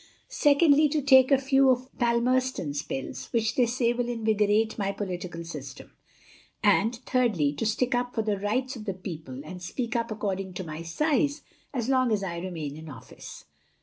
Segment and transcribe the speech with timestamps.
[0.29, 5.43] Secondly, to take a few of Palmerston's pills, which they say will invigorate my Political
[5.43, 5.91] system.
[6.63, 10.55] And, Thirdly, to stick up for the Rights of the People, and speak up according
[10.55, 13.45] to my size, as long as I remain in office.